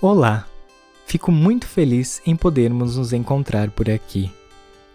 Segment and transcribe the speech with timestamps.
[0.00, 0.46] Olá!
[1.06, 4.30] Fico muito feliz em podermos nos encontrar por aqui.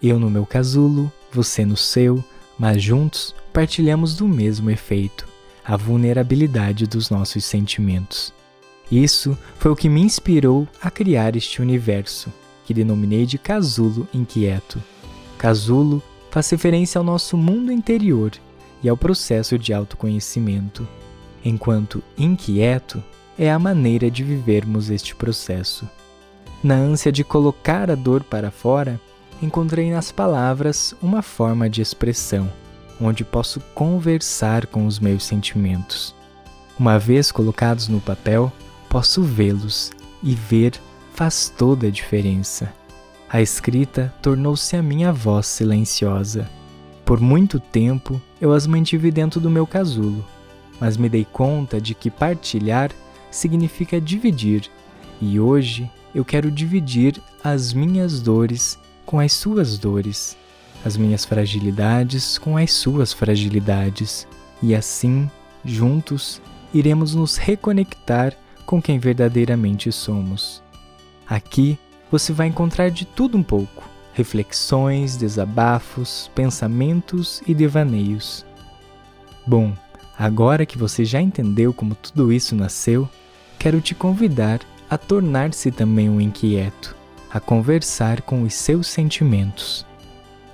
[0.01, 2.23] Eu no meu casulo, você no seu,
[2.57, 5.27] mas juntos partilhamos do mesmo efeito,
[5.61, 8.33] a vulnerabilidade dos nossos sentimentos.
[8.89, 12.31] Isso foi o que me inspirou a criar este universo,
[12.65, 14.81] que denominei de casulo inquieto.
[15.37, 16.01] Casulo
[16.31, 18.31] faz referência ao nosso mundo interior
[18.81, 20.87] e ao processo de autoconhecimento,
[21.43, 23.03] enquanto inquieto
[23.37, 25.87] é a maneira de vivermos este processo.
[26.63, 28.99] Na ânsia de colocar a dor para fora,
[29.41, 32.49] encontrei nas palavras uma forma de expressão,
[33.01, 36.15] onde posso conversar com os meus sentimentos.
[36.79, 38.51] Uma vez colocados no papel,
[38.89, 40.79] posso vê-los e ver
[41.13, 42.73] faz toda a diferença.
[43.29, 46.47] A escrita tornou-se a minha voz silenciosa.
[47.03, 50.23] Por muito tempo eu as mantive dentro do meu casulo,
[50.79, 52.91] mas me dei conta de que partilhar
[53.33, 54.69] significa dividir,
[55.19, 60.37] e hoje eu quero dividir as minhas dores com as suas dores,
[60.85, 64.27] as minhas fragilidades com as suas fragilidades,
[64.61, 65.29] e assim,
[65.65, 66.41] juntos,
[66.73, 68.33] iremos nos reconectar
[68.65, 70.61] com quem verdadeiramente somos.
[71.27, 71.77] Aqui
[72.11, 78.45] você vai encontrar de tudo um pouco: reflexões, desabafos, pensamentos e devaneios.
[79.45, 79.73] Bom,
[80.17, 83.09] agora que você já entendeu como tudo isso nasceu,
[83.63, 86.93] quero te convidar a tornar-se também um inquieto,
[87.31, 89.85] a conversar com os seus sentimentos.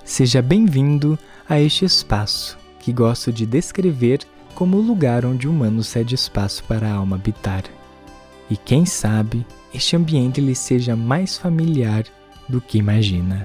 [0.04, 4.20] Seja bem-vindo a este espaço que gosto de descrever
[4.54, 7.64] como o lugar onde o humano cede espaço para a alma habitar.
[8.48, 9.44] E quem sabe
[9.74, 12.04] este ambiente lhe seja mais familiar
[12.48, 13.44] do que imagina.